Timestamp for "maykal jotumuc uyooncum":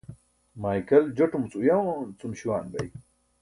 0.61-2.31